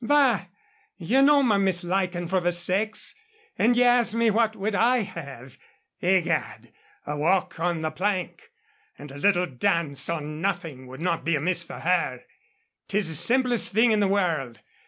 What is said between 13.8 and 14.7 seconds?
in the world.